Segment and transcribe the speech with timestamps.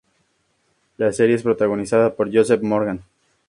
[0.97, 3.03] La serie es protagonizada por Joseph Morgan.